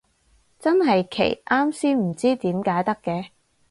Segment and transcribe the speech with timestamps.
[0.57, 3.27] 真係奇，啱先唔知點解得嘅